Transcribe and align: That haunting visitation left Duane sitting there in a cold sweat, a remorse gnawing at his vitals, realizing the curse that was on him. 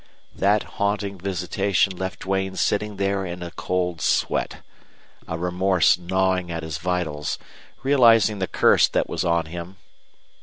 That 0.33 0.63
haunting 0.81 1.19
visitation 1.19 1.95
left 1.95 2.21
Duane 2.21 2.55
sitting 2.55 2.95
there 2.97 3.23
in 3.23 3.43
a 3.43 3.51
cold 3.51 4.01
sweat, 4.01 4.65
a 5.27 5.37
remorse 5.37 5.95
gnawing 5.95 6.51
at 6.51 6.63
his 6.63 6.79
vitals, 6.79 7.37
realizing 7.83 8.39
the 8.39 8.47
curse 8.47 8.87
that 8.87 9.07
was 9.07 9.23
on 9.23 9.45
him. 9.45 9.75